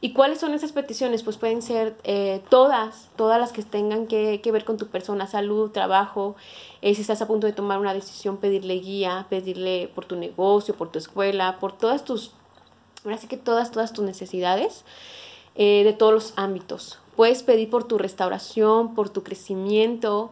¿Y 0.00 0.12
cuáles 0.12 0.38
son 0.40 0.52
esas 0.52 0.72
peticiones? 0.72 1.22
Pues 1.22 1.38
pueden 1.38 1.62
ser 1.62 1.96
eh, 2.04 2.42
todas, 2.50 3.08
todas 3.16 3.40
las 3.40 3.52
que 3.52 3.62
tengan 3.62 4.06
que, 4.06 4.40
ver 4.52 4.64
con 4.64 4.76
tu 4.76 4.88
persona, 4.88 5.26
salud, 5.26 5.70
trabajo, 5.70 6.36
eh, 6.82 6.94
si 6.94 7.00
estás 7.00 7.22
a 7.22 7.26
punto 7.26 7.46
de 7.46 7.54
tomar 7.54 7.78
una 7.78 7.94
decisión, 7.94 8.36
pedirle 8.36 8.74
guía, 8.74 9.26
pedirle 9.30 9.90
por 9.94 10.04
tu 10.04 10.16
negocio, 10.16 10.74
por 10.74 10.92
tu 10.92 10.98
escuela, 10.98 11.58
por 11.58 11.72
todas 11.72 12.04
tus, 12.04 12.32
ahora 13.04 13.16
que 13.16 13.38
todas, 13.38 13.70
todas 13.70 13.94
tus 13.94 14.04
necesidades 14.04 14.84
eh, 15.54 15.82
de 15.82 15.94
todos 15.94 16.12
los 16.12 16.32
ámbitos. 16.36 16.98
Puedes 17.16 17.42
pedir 17.42 17.70
por 17.70 17.84
tu 17.84 17.96
restauración, 17.96 18.94
por 18.94 19.08
tu 19.08 19.22
crecimiento 19.22 20.30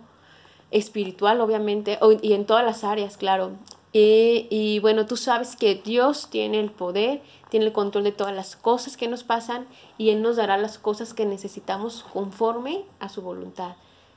espiritual, 0.71 1.40
obviamente, 1.40 1.99
y 2.23 2.33
en 2.33 2.47
todas 2.47 2.64
las 2.64 2.85
áreas, 2.85 3.16
claro. 3.16 3.52
y 3.92 4.78
bueno, 4.80 5.06
tú 5.06 5.16
sabes 5.16 5.56
que 5.56 5.76
Dios 5.76 6.28
tiene 6.30 6.61
el 6.61 6.71
poder 6.71 7.23
tiene 7.54 7.66
el 7.66 7.73
control 7.73 8.02
de 8.02 8.11
todas 8.11 8.35
las 8.35 8.56
cosas 8.56 8.97
que 8.97 9.06
nos 9.06 9.23
pasan 9.23 9.68
y 9.97 10.11
Él 10.11 10.23
nos 10.23 10.35
dará 10.35 10.59
las 10.59 10.76
cosas 10.76 11.14
que 11.14 11.25
necesitamos 11.25 12.04
conforme 12.12 12.85
a 12.99 13.09
su 13.09 13.23
voluntad. 13.23 13.76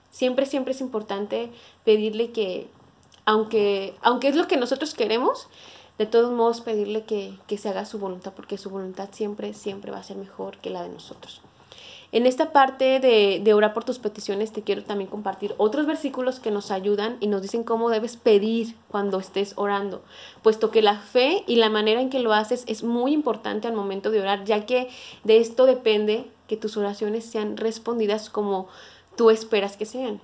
Siempre, 0.10 0.48
siempre 0.48 0.74
es 0.74 0.82
importante 0.82 1.52
pedirle 1.86 2.32
que, 2.32 2.68
aunque, 3.26 3.94
aunque 4.02 4.30
es 4.30 4.36
lo 4.36 4.48
que 4.48 4.58
nosotros 4.58 4.96
queremos, 4.96 5.50
de 6.00 6.08
todos 6.08 6.32
modos 6.32 6.62
pedirle 6.62 7.04
que, 7.04 7.38
que 7.46 7.60
se 7.60 7.70
haga 7.70 7.86
su 7.86 8.00
voluntad, 8.00 8.34
porque 8.34 8.58
su 8.58 8.72
voluntad 8.72 9.10
siempre, 9.12 9.54
siempre 9.54 9.92
va 9.92 10.00
a 10.00 10.04
ser 10.04 10.18
mejor 10.18 10.58
que 10.58 10.72
la 10.72 10.82
de 10.82 10.90
nosotros. 10.90 11.44
En 12.14 12.26
esta 12.26 12.54
parte 12.54 13.02
de, 13.02 13.42
de, 13.44 13.54
orar 13.54 13.74
por 13.74 13.84
tus 13.84 14.00
peticiones 14.00 14.54
te 14.54 14.62
quiero 14.62 14.82
también 14.82 15.10
compartir 15.10 15.54
otros 15.58 15.86
versículos 15.86 16.40
que 16.40 16.52
nos 16.52 16.72
ayudan 16.72 17.18
y 17.20 17.28
nos 17.28 17.42
dicen 17.42 17.66
cómo 17.66 17.90
debes 17.90 18.16
pedir 18.16 18.76
cuando 18.88 19.20
estés 19.20 19.54
orando, 19.58 20.02
puesto 20.42 20.72
que 20.72 20.82
la 20.82 21.00
fe 21.00 21.44
y 21.48 21.58
la 21.58 21.70
manera 21.70 22.00
en 22.00 22.10
que 22.10 22.20
lo 22.20 22.34
haces 22.34 22.64
es 22.68 22.84
muy 22.84 23.12
importante 23.12 23.68
al 23.68 23.74
momento 23.74 24.10
de 24.10 24.22
orar, 24.22 24.46
ya 24.46 24.66
que 24.66 24.88
de 25.26 25.38
esto 25.38 25.66
depende 25.66 26.32
que 26.48 26.56
tus 26.56 26.78
oraciones 26.78 27.26
sean 27.26 27.58
respondidas 27.58 28.30
como 28.30 28.70
tú 29.18 29.30
esperas 29.30 29.76
que 29.76 29.86
sean. 29.86 30.22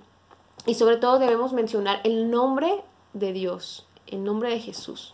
Y 0.65 0.75
sobre 0.75 0.95
todo 0.95 1.19
debemos 1.19 1.51
mencionar 1.51 1.99
el 2.05 2.31
nombre 2.31 2.81
de 3.11 3.33
Dios, 3.33 3.85
el 4.07 4.23
nombre 4.23 4.49
de 4.49 4.59
Jesús. 4.61 5.13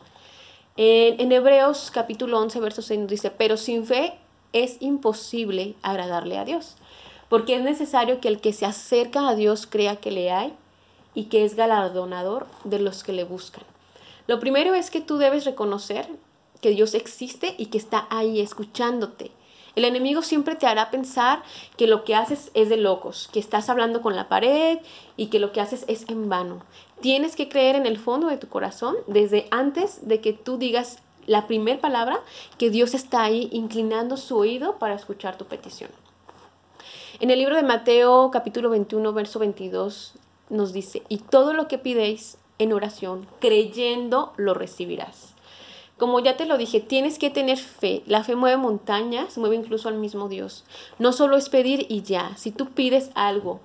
En, 0.77 1.19
en 1.19 1.31
Hebreos 1.31 1.89
capítulo 1.91 2.39
11, 2.39 2.59
verso 2.59 2.83
6 2.83 2.99
nos 2.99 3.09
dice, 3.09 3.31
pero 3.31 3.57
sin 3.57 3.85
fe 3.85 4.19
es 4.53 4.77
imposible 4.79 5.75
agradarle 5.81 6.37
a 6.37 6.45
Dios, 6.45 6.75
porque 7.29 7.55
es 7.55 7.61
necesario 7.61 8.19
que 8.19 8.27
el 8.27 8.41
que 8.41 8.53
se 8.53 8.65
acerca 8.65 9.27
a 9.27 9.35
Dios 9.35 9.67
crea 9.67 9.97
que 9.97 10.11
le 10.11 10.31
hay 10.31 10.53
y 11.13 11.25
que 11.25 11.43
es 11.43 11.55
galardonador 11.55 12.47
de 12.63 12.79
los 12.79 13.03
que 13.03 13.13
le 13.13 13.23
buscan. 13.23 13.63
Lo 14.27 14.39
primero 14.39 14.75
es 14.75 14.89
que 14.89 15.01
tú 15.01 15.17
debes 15.17 15.45
reconocer 15.45 16.07
que 16.61 16.69
Dios 16.71 16.93
existe 16.93 17.55
y 17.57 17.67
que 17.67 17.77
está 17.77 18.07
ahí 18.09 18.39
escuchándote. 18.39 19.31
El 19.75 19.85
enemigo 19.85 20.21
siempre 20.23 20.55
te 20.55 20.67
hará 20.67 20.91
pensar 20.91 21.41
que 21.77 21.87
lo 21.87 22.03
que 22.03 22.15
haces 22.15 22.51
es 22.53 22.69
de 22.69 22.77
locos, 22.77 23.29
que 23.31 23.39
estás 23.39 23.69
hablando 23.69 24.01
con 24.01 24.15
la 24.15 24.27
pared 24.27 24.79
y 25.15 25.27
que 25.27 25.39
lo 25.39 25.51
que 25.51 25.61
haces 25.61 25.85
es 25.87 26.05
en 26.09 26.27
vano. 26.27 26.63
Tienes 27.01 27.35
que 27.35 27.47
creer 27.47 27.75
en 27.75 27.85
el 27.85 27.97
fondo 27.97 28.27
de 28.27 28.37
tu 28.37 28.49
corazón 28.49 28.95
desde 29.07 29.47
antes 29.51 30.07
de 30.07 30.19
que 30.21 30.33
tú 30.33 30.57
digas 30.57 30.99
la 31.29 31.45
primera 31.45 31.79
palabra, 31.79 32.19
que 32.57 32.71
Dios 32.71 32.95
está 32.95 33.23
ahí 33.23 33.49
inclinando 33.51 34.17
su 34.17 34.35
oído 34.35 34.79
para 34.79 34.95
escuchar 34.95 35.37
tu 35.37 35.45
petición. 35.45 35.91
En 37.19 37.29
el 37.29 37.37
libro 37.37 37.55
de 37.55 37.61
Mateo 37.61 38.31
capítulo 38.31 38.71
21, 38.71 39.13
verso 39.13 39.37
22 39.37 40.15
nos 40.49 40.73
dice, 40.73 41.03
y 41.07 41.19
todo 41.19 41.53
lo 41.53 41.67
que 41.67 41.77
pidéis 41.77 42.39
en 42.57 42.73
oración, 42.73 43.27
creyendo, 43.39 44.33
lo 44.37 44.55
recibirás. 44.55 45.35
Como 45.99 46.19
ya 46.19 46.35
te 46.35 46.47
lo 46.47 46.57
dije, 46.57 46.79
tienes 46.79 47.19
que 47.19 47.29
tener 47.29 47.59
fe. 47.59 48.01
La 48.07 48.23
fe 48.23 48.35
mueve 48.35 48.57
montañas, 48.57 49.37
mueve 49.37 49.55
incluso 49.55 49.87
al 49.87 49.95
mismo 49.95 50.29
Dios. 50.29 50.63
No 50.97 51.13
solo 51.13 51.37
es 51.37 51.49
pedir 51.49 51.85
y 51.89 52.01
ya. 52.01 52.35
Si 52.37 52.51
tú 52.51 52.69
pides 52.69 53.11
algo 53.13 53.59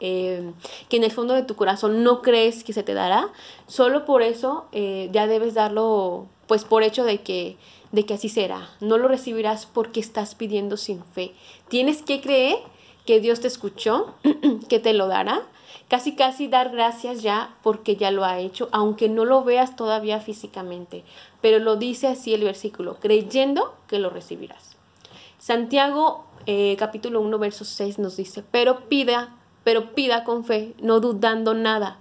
eh, 0.00 0.52
que 0.90 0.98
en 0.98 1.04
el 1.04 1.12
fondo 1.12 1.32
de 1.32 1.44
tu 1.44 1.56
corazón 1.56 2.02
no 2.02 2.20
crees 2.20 2.62
que 2.62 2.74
se 2.74 2.82
te 2.82 2.92
dará, 2.92 3.30
solo 3.66 4.04
por 4.04 4.20
eso 4.20 4.66
eh, 4.72 5.08
ya 5.12 5.26
debes 5.26 5.54
darlo 5.54 6.26
pues 6.46 6.64
por 6.64 6.82
hecho 6.82 7.04
de 7.04 7.22
que, 7.22 7.56
de 7.92 8.04
que 8.04 8.14
así 8.14 8.28
será. 8.28 8.70
No 8.80 8.98
lo 8.98 9.08
recibirás 9.08 9.66
porque 9.66 10.00
estás 10.00 10.34
pidiendo 10.34 10.76
sin 10.76 11.04
fe. 11.04 11.32
Tienes 11.68 12.02
que 12.02 12.20
creer 12.20 12.58
que 13.04 13.20
Dios 13.20 13.40
te 13.40 13.48
escuchó, 13.48 14.14
que 14.68 14.78
te 14.78 14.92
lo 14.92 15.08
dará. 15.08 15.42
Casi, 15.88 16.16
casi 16.16 16.48
dar 16.48 16.70
gracias 16.70 17.22
ya 17.22 17.54
porque 17.62 17.94
ya 17.94 18.10
lo 18.10 18.24
ha 18.24 18.40
hecho, 18.40 18.68
aunque 18.72 19.08
no 19.08 19.24
lo 19.24 19.44
veas 19.44 19.76
todavía 19.76 20.20
físicamente. 20.20 21.04
Pero 21.40 21.60
lo 21.60 21.76
dice 21.76 22.08
así 22.08 22.34
el 22.34 22.42
versículo, 22.42 22.96
creyendo 22.98 23.74
que 23.86 24.00
lo 24.00 24.10
recibirás. 24.10 24.76
Santiago 25.38 26.26
eh, 26.46 26.76
capítulo 26.78 27.20
1, 27.20 27.38
verso 27.38 27.64
6 27.64 27.98
nos 27.98 28.16
dice, 28.16 28.44
pero 28.48 28.88
pida, 28.88 29.34
pero 29.64 29.94
pida 29.94 30.22
con 30.22 30.44
fe, 30.44 30.74
no 30.80 31.00
dudando 31.00 31.54
nada, 31.54 31.98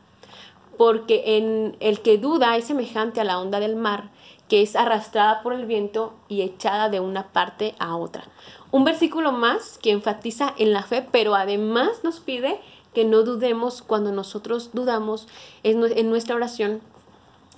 porque 0.78 1.38
en 1.38 1.76
el 1.80 2.02
que 2.02 2.20
duda 2.20 2.56
es 2.56 2.66
semejante 2.66 3.20
a 3.20 3.24
la 3.24 3.40
onda 3.40 3.60
del 3.60 3.76
mar, 3.76 4.12
que 4.48 4.62
es 4.62 4.76
arrastrada 4.76 5.42
por 5.42 5.54
el 5.54 5.66
viento 5.66 6.14
y 6.28 6.42
echada 6.42 6.90
de 6.90 7.00
una 7.00 7.32
parte 7.34 7.76
a 7.80 7.96
otra. 7.96 8.26
Un 8.72 8.84
versículo 8.84 9.32
más 9.32 9.78
que 9.78 9.92
enfatiza 9.92 10.54
en 10.58 10.74
la 10.74 10.84
fe, 10.84 11.08
pero 11.12 11.36
además 11.36 12.04
nos 12.04 12.20
pide 12.20 12.60
que 12.94 13.06
no 13.06 13.24
dudemos 13.24 13.82
cuando 13.82 14.12
nosotros 14.12 14.70
dudamos 14.74 15.28
en 15.64 16.10
nuestra 16.10 16.36
oración. 16.36 16.82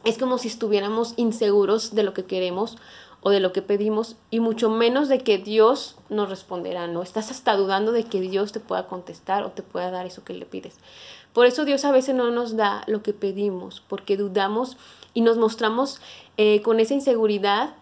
Es 0.04 0.18
como 0.18 0.38
si 0.38 0.48
estuviéramos 0.48 1.14
inseguros 1.18 1.94
de 1.94 2.04
lo 2.04 2.14
que 2.14 2.26
queremos 2.26 2.78
o 3.22 3.30
de 3.30 3.40
lo 3.40 3.52
que 3.52 3.62
pedimos 3.62 4.16
y 4.30 4.40
mucho 4.40 4.70
menos 4.70 5.10
de 5.10 5.20
que 5.20 5.38
Dios 5.38 5.98
nos 6.10 6.30
responderá. 6.30 6.88
No 6.88 7.02
estás 7.04 7.32
hasta 7.32 7.56
dudando 7.56 7.92
de 7.92 8.04
que 8.04 8.22
Dios 8.22 8.52
te 8.52 8.60
pueda 8.60 8.88
contestar 8.88 9.44
o 9.44 9.52
te 9.52 9.64
pueda 9.64 9.92
dar 9.92 10.06
eso 10.06 10.24
que 10.24 10.34
le 10.34 10.46
pides. 10.46 10.76
Por 11.34 11.46
eso 11.46 11.66
Dios 11.66 11.86
a 11.86 11.92
veces 11.92 12.16
no 12.16 12.32
nos 12.32 12.56
da 12.56 12.84
lo 12.88 13.04
que 13.04 13.14
pedimos, 13.14 13.84
porque 13.88 14.18
dudamos 14.18 14.78
y 15.18 15.22
nos 15.22 15.40
mostramos 15.40 16.00
eh, 16.38 16.62
con 16.62 16.80
esa 16.80 16.94
inseguridad, 16.94 17.74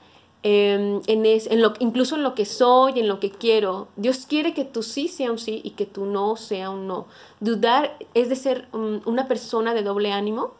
em, 0.41 1.01
en, 1.05 1.25
en 1.25 1.61
lo, 1.61 1.73
incluso 1.79 2.15
en 2.15 2.23
lo 2.23 2.33
que 2.33 2.45
soy, 2.45 2.97
en 2.97 3.09
lo 3.09 3.19
que 3.19 3.29
quiero. 3.29 3.89
Dios 3.97 4.25
quiere 4.25 4.53
que 4.53 4.63
tú 4.63 4.83
sí 4.83 5.09
sea 5.09 5.33
un 5.33 5.37
sí 5.37 5.59
y 5.61 5.71
que 5.71 5.85
tú 5.85 6.05
no 6.05 6.37
sea 6.37 6.69
un 6.69 6.87
no. 6.87 7.07
Dudar 7.41 7.97
es 8.13 8.29
de 8.29 8.37
ser 8.37 8.69
una 8.71 9.27
persona 9.27 9.73
de 9.73 9.83
doble 9.83 10.13
ánimo 10.13 10.53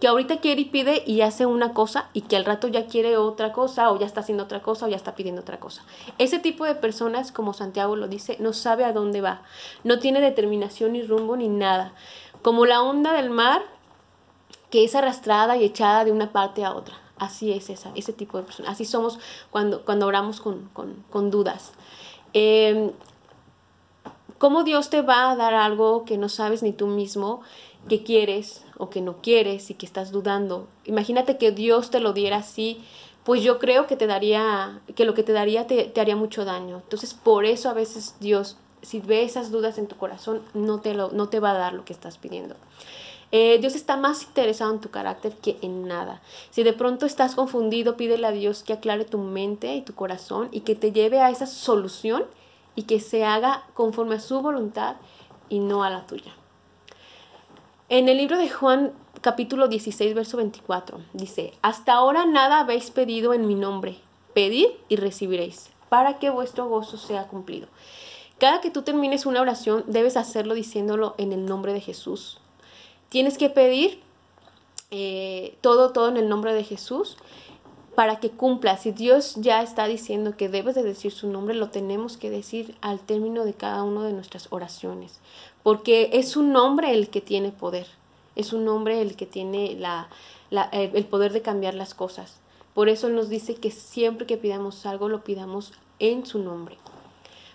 que 0.00 0.08
ahorita 0.08 0.38
quiere 0.40 0.62
y 0.62 0.64
pide 0.64 1.04
y 1.06 1.20
hace 1.20 1.46
una 1.46 1.72
cosa 1.72 2.08
y 2.12 2.22
que 2.22 2.34
al 2.34 2.44
rato 2.44 2.66
ya 2.66 2.86
quiere 2.86 3.16
otra 3.16 3.52
cosa 3.52 3.92
o 3.92 3.98
ya 4.00 4.06
está 4.06 4.22
haciendo 4.22 4.42
otra 4.42 4.60
cosa 4.60 4.86
o 4.86 4.88
ya 4.88 4.96
está 4.96 5.14
pidiendo 5.14 5.42
otra 5.42 5.60
cosa. 5.60 5.84
Ese 6.18 6.40
tipo 6.40 6.64
de 6.64 6.74
personas, 6.74 7.30
como 7.30 7.52
Santiago 7.52 7.94
lo 7.94 8.08
dice, 8.08 8.38
no 8.40 8.52
sabe 8.52 8.84
a 8.84 8.92
dónde 8.92 9.20
va, 9.20 9.42
no 9.84 10.00
tiene 10.00 10.20
determinación 10.20 10.94
ni 10.94 11.02
rumbo 11.04 11.36
ni 11.36 11.46
nada. 11.46 11.92
Como 12.42 12.66
la 12.66 12.82
onda 12.82 13.12
del 13.12 13.30
mar 13.30 13.62
que 14.70 14.84
es 14.84 14.94
arrastrada 14.94 15.56
y 15.56 15.64
echada 15.64 16.04
de 16.04 16.12
una 16.12 16.32
parte 16.32 16.64
a 16.64 16.74
otra. 16.74 16.94
Así 17.18 17.52
es 17.52 17.68
esa, 17.68 17.90
ese 17.94 18.12
tipo 18.12 18.38
de 18.38 18.44
persona. 18.44 18.70
Así 18.70 18.84
somos 18.84 19.18
cuando, 19.50 19.84
cuando 19.84 20.06
oramos 20.06 20.40
con, 20.40 21.30
dudas. 21.30 21.72
Em, 22.32 22.92
¿Cómo 24.38 24.62
Dios 24.62 24.88
te 24.88 25.02
va 25.02 25.32
a 25.32 25.36
dar 25.36 25.54
algo 25.54 26.04
que 26.04 26.16
no 26.16 26.28
sabes 26.28 26.62
ni 26.62 26.72
tú 26.72 26.86
mismo 26.86 27.40
que 27.88 28.04
quieres 28.04 28.64
o 28.76 28.88
que 28.88 29.00
no 29.00 29.16
quieres 29.20 29.68
y 29.70 29.74
que 29.74 29.84
estás 29.84 30.12
dudando? 30.12 30.68
Imagínate 30.84 31.38
que 31.38 31.50
Dios 31.50 31.90
te 31.90 31.98
lo 31.98 32.12
diera 32.12 32.36
así, 32.36 32.84
pues 33.24 33.42
yo 33.42 33.58
creo 33.58 33.88
que 33.88 33.96
te 33.96 34.06
daría, 34.06 34.80
que 34.94 35.04
lo 35.04 35.14
que 35.14 35.24
te 35.24 35.32
daría 35.32 35.66
te, 35.66 35.84
te 35.84 36.00
haría 36.00 36.14
mucho 36.14 36.44
daño. 36.44 36.76
Entonces, 36.76 37.14
por 37.14 37.46
eso 37.46 37.68
a 37.68 37.74
veces 37.74 38.14
Dios, 38.20 38.56
si 38.82 39.00
ve 39.00 39.24
esas 39.24 39.50
dudas 39.50 39.76
en 39.76 39.88
tu 39.88 39.96
corazón, 39.96 40.42
no 40.54 40.80
te, 40.80 40.94
lo, 40.94 41.10
no 41.10 41.28
te 41.28 41.40
va 41.40 41.50
a 41.50 41.58
dar 41.58 41.72
lo 41.72 41.84
que 41.84 41.92
estás 41.92 42.16
pidiendo. 42.16 42.54
Eh, 43.30 43.58
Dios 43.60 43.74
está 43.74 43.96
más 43.96 44.22
interesado 44.22 44.72
en 44.72 44.80
tu 44.80 44.90
carácter 44.90 45.36
que 45.36 45.58
en 45.60 45.86
nada. 45.86 46.22
Si 46.50 46.62
de 46.62 46.72
pronto 46.72 47.04
estás 47.04 47.34
confundido, 47.34 47.96
pídele 47.96 48.26
a 48.26 48.32
Dios 48.32 48.62
que 48.62 48.72
aclare 48.72 49.04
tu 49.04 49.18
mente 49.18 49.74
y 49.74 49.82
tu 49.82 49.94
corazón 49.94 50.48
y 50.50 50.60
que 50.60 50.74
te 50.74 50.92
lleve 50.92 51.20
a 51.20 51.30
esa 51.30 51.46
solución 51.46 52.24
y 52.74 52.84
que 52.84 53.00
se 53.00 53.24
haga 53.24 53.66
conforme 53.74 54.14
a 54.14 54.20
su 54.20 54.40
voluntad 54.40 54.96
y 55.50 55.58
no 55.58 55.84
a 55.84 55.90
la 55.90 56.06
tuya. 56.06 56.32
En 57.90 58.08
el 58.08 58.16
libro 58.16 58.38
de 58.38 58.48
Juan 58.48 58.92
capítulo 59.20 59.68
16, 59.68 60.14
verso 60.14 60.36
24, 60.38 60.98
dice, 61.12 61.52
hasta 61.60 61.94
ahora 61.94 62.24
nada 62.24 62.60
habéis 62.60 62.90
pedido 62.90 63.34
en 63.34 63.46
mi 63.46 63.54
nombre, 63.54 63.98
pedid 64.32 64.68
y 64.88 64.96
recibiréis, 64.96 65.70
para 65.88 66.18
que 66.18 66.30
vuestro 66.30 66.68
gozo 66.68 66.96
sea 66.96 67.26
cumplido. 67.26 67.68
Cada 68.38 68.60
que 68.60 68.70
tú 68.70 68.82
termines 68.82 69.26
una 69.26 69.40
oración, 69.40 69.84
debes 69.86 70.16
hacerlo 70.16 70.54
diciéndolo 70.54 71.14
en 71.18 71.32
el 71.32 71.46
nombre 71.46 71.72
de 71.72 71.80
Jesús 71.80 72.40
Tienes 73.08 73.38
que 73.38 73.50
pedir 73.50 74.00
eh, 74.90 75.56
todo, 75.60 75.92
todo 75.92 76.08
en 76.08 76.16
el 76.16 76.28
nombre 76.28 76.54
de 76.54 76.64
Jesús 76.64 77.16
para 77.98 78.20
que 78.20 78.30
cumpla. 78.30 78.76
Si 78.76 78.92
Dios 78.92 79.34
ya 79.36 79.60
está 79.60 79.86
diciendo 79.88 80.36
que 80.36 80.48
debes 80.48 80.76
de 80.76 80.84
decir 80.84 81.10
su 81.10 81.28
nombre, 81.28 81.54
lo 81.56 81.70
tenemos 81.70 82.16
que 82.16 82.30
decir 82.30 82.76
al 82.80 83.00
término 83.00 83.44
de 83.44 83.54
cada 83.54 83.82
una 83.82 84.04
de 84.04 84.12
nuestras 84.12 84.46
oraciones, 84.50 85.18
porque 85.64 86.10
es 86.12 86.36
un 86.36 86.52
nombre 86.52 86.94
el 86.94 87.08
que 87.08 87.20
tiene 87.20 87.50
poder, 87.50 87.88
es 88.36 88.52
un 88.52 88.64
nombre 88.64 89.02
el 89.02 89.16
que 89.16 89.26
tiene 89.26 89.74
la, 89.74 90.08
el 90.70 91.04
poder 91.06 91.32
de 91.32 91.42
cambiar 91.42 91.74
las 91.74 91.94
cosas. 91.94 92.38
Por 92.72 92.88
eso 92.88 93.08
nos 93.08 93.28
dice 93.28 93.56
que 93.56 93.72
siempre 93.72 94.26
que 94.26 94.36
pidamos 94.36 94.86
algo, 94.86 95.08
lo 95.08 95.24
pidamos 95.24 95.72
en 95.98 96.24
su 96.24 96.38
nombre. 96.38 96.78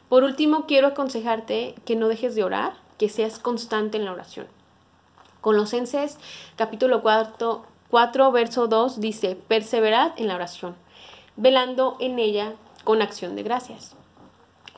Por 0.09 0.25
último, 0.25 0.65
quiero 0.67 0.87
aconsejarte 0.87 1.73
que 1.85 1.95
no 1.95 2.09
dejes 2.09 2.35
de 2.35 2.43
orar, 2.43 2.73
que 2.97 3.07
seas 3.07 3.39
constante 3.39 3.97
en 3.97 4.03
la 4.03 4.11
oración. 4.11 4.47
Colosenses 5.43 6.17
capítulo 6.55 7.01
4, 7.01 7.65
4, 7.89 8.31
verso 8.31 8.67
2 8.67 9.01
dice, 9.01 9.35
perseverad 9.35 10.13
en 10.15 10.29
la 10.29 10.35
oración, 10.35 10.73
velando 11.35 11.97
en 11.99 12.17
ella 12.17 12.53
con 12.85 13.01
acción 13.01 13.35
de 13.35 13.43
gracias. 13.43 13.93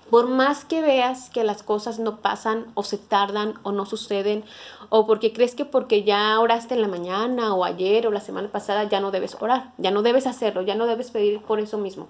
Por 0.09 0.27
más 0.27 0.65
que 0.65 0.81
veas 0.81 1.31
que 1.31 1.43
las 1.43 1.63
cosas 1.63 1.97
no 1.97 2.21
pasan 2.21 2.67
o 2.75 2.83
se 2.83 2.99
tardan 2.99 3.55
o 3.63 3.71
no 3.71 3.87
suceden, 3.87 4.43
o 4.89 5.07
porque 5.07 5.33
crees 5.33 5.55
que 5.55 5.65
porque 5.65 6.03
ya 6.03 6.39
oraste 6.39 6.75
en 6.75 6.81
la 6.81 6.87
mañana 6.87 7.55
o 7.55 7.65
ayer 7.65 8.05
o 8.05 8.11
la 8.11 8.21
semana 8.21 8.49
pasada 8.49 8.83
ya 8.83 8.99
no 8.99 9.09
debes 9.09 9.35
orar, 9.41 9.73
ya 9.79 9.89
no 9.89 10.03
debes 10.03 10.27
hacerlo, 10.27 10.61
ya 10.61 10.75
no 10.75 10.85
debes 10.85 11.09
pedir 11.09 11.41
por 11.41 11.59
eso 11.59 11.79
mismo. 11.79 12.07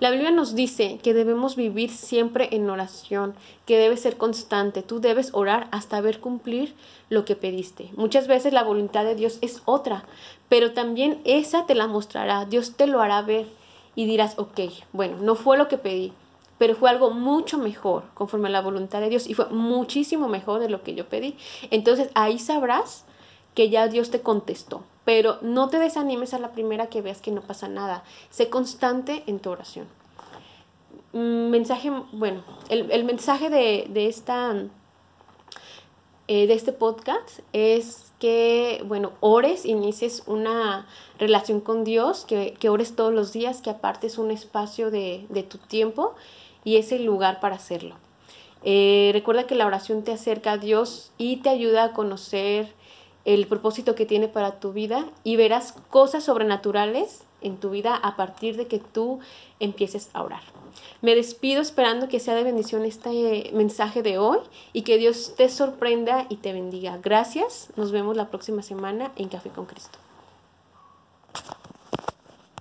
La 0.00 0.10
Biblia 0.10 0.32
nos 0.32 0.56
dice 0.56 0.98
que 1.00 1.14
debemos 1.14 1.54
vivir 1.54 1.90
siempre 1.90 2.48
en 2.50 2.68
oración, 2.68 3.34
que 3.66 3.78
debe 3.78 3.96
ser 3.96 4.16
constante, 4.16 4.82
tú 4.82 5.00
debes 5.00 5.30
orar 5.32 5.68
hasta 5.70 6.00
ver 6.00 6.18
cumplir 6.18 6.74
lo 7.08 7.24
que 7.24 7.36
pediste. 7.36 7.90
Muchas 7.96 8.26
veces 8.26 8.52
la 8.52 8.64
voluntad 8.64 9.04
de 9.04 9.14
Dios 9.14 9.38
es 9.42 9.62
otra, 9.64 10.04
pero 10.48 10.72
también 10.72 11.20
esa 11.24 11.66
te 11.66 11.76
la 11.76 11.86
mostrará, 11.86 12.46
Dios 12.46 12.76
te 12.76 12.88
lo 12.88 13.00
hará 13.00 13.22
ver 13.22 13.46
y 13.94 14.06
dirás, 14.06 14.38
ok, 14.38 14.60
bueno, 14.92 15.18
no 15.20 15.36
fue 15.36 15.56
lo 15.56 15.68
que 15.68 15.78
pedí 15.78 16.12
pero 16.58 16.74
fue 16.74 16.90
algo 16.90 17.10
mucho 17.10 17.56
mejor 17.58 18.04
conforme 18.14 18.48
a 18.48 18.52
la 18.52 18.60
voluntad 18.60 19.00
de 19.00 19.08
Dios 19.08 19.26
y 19.26 19.34
fue 19.34 19.46
muchísimo 19.46 20.28
mejor 20.28 20.60
de 20.60 20.68
lo 20.68 20.82
que 20.82 20.94
yo 20.94 21.08
pedí. 21.08 21.36
Entonces 21.70 22.10
ahí 22.14 22.38
sabrás 22.38 23.04
que 23.54 23.70
ya 23.70 23.88
Dios 23.88 24.10
te 24.10 24.20
contestó, 24.20 24.82
pero 25.04 25.38
no 25.42 25.68
te 25.68 25.78
desanimes 25.78 26.34
a 26.34 26.38
la 26.38 26.52
primera 26.52 26.88
que 26.88 27.02
veas 27.02 27.20
que 27.20 27.30
no 27.30 27.40
pasa 27.40 27.68
nada. 27.68 28.04
Sé 28.30 28.50
constante 28.50 29.22
en 29.26 29.40
tu 29.40 29.50
oración. 29.50 29.86
Mm, 31.12 31.50
mensaje, 31.50 31.90
bueno, 32.12 32.42
el, 32.68 33.04
mensaje 33.04 33.48
de, 33.48 34.06
esta, 34.06 34.54
eh, 36.28 36.46
de 36.46 36.54
este 36.54 36.72
podcast 36.72 37.40
es 37.52 38.12
que, 38.18 38.82
bueno, 38.86 39.12
ores, 39.20 39.64
inicies 39.64 40.22
una 40.26 40.86
relación 41.18 41.60
con 41.60 41.84
Dios, 41.84 42.24
que, 42.26 42.56
ores 42.68 42.94
todos 42.94 43.12
los 43.12 43.32
días, 43.32 43.62
que 43.62 43.70
apartes 43.70 44.18
un 44.18 44.30
espacio 44.30 44.90
de, 44.90 45.26
de 45.30 45.42
tu 45.42 45.58
tiempo 45.58 46.14
y 46.68 46.76
es 46.76 46.92
el 46.92 47.06
lugar 47.06 47.40
para 47.40 47.56
hacerlo. 47.56 47.94
Eh, 48.62 49.08
recuerda 49.14 49.46
que 49.46 49.54
la 49.54 49.64
oración 49.64 50.04
te 50.04 50.12
acerca 50.12 50.52
a 50.52 50.58
Dios 50.58 51.12
y 51.16 51.36
te 51.36 51.48
ayuda 51.48 51.84
a 51.84 51.92
conocer 51.94 52.74
el 53.24 53.46
propósito 53.46 53.94
que 53.94 54.04
tiene 54.04 54.28
para 54.28 54.60
tu 54.60 54.74
vida 54.74 55.08
y 55.24 55.36
verás 55.36 55.72
cosas 55.88 56.24
sobrenaturales 56.24 57.22
en 57.40 57.56
tu 57.56 57.70
vida 57.70 57.96
a 57.96 58.16
partir 58.16 58.58
de 58.58 58.66
que 58.66 58.80
tú 58.80 59.18
empieces 59.60 60.10
a 60.12 60.22
orar. 60.22 60.42
Me 61.00 61.14
despido 61.14 61.62
esperando 61.62 62.08
que 62.08 62.20
sea 62.20 62.34
de 62.34 62.44
bendición 62.44 62.84
este 62.84 63.50
mensaje 63.54 64.02
de 64.02 64.18
hoy 64.18 64.38
y 64.74 64.82
que 64.82 64.98
Dios 64.98 65.32
te 65.38 65.48
sorprenda 65.48 66.26
y 66.28 66.36
te 66.36 66.52
bendiga. 66.52 66.98
Gracias. 67.02 67.70
Nos 67.76 67.92
vemos 67.92 68.14
la 68.14 68.28
próxima 68.28 68.60
semana 68.60 69.10
en 69.16 69.30
Café 69.30 69.48
con 69.48 69.64
Cristo. 69.64 69.98